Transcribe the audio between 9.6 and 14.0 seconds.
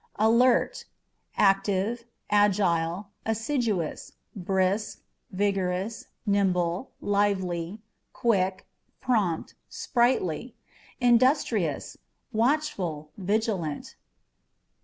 sprightly; industrious, watchful, vigilant.